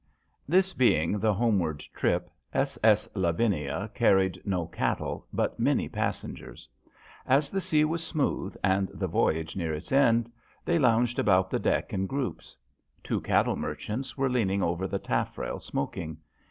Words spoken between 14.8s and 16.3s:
the taffrail smoking.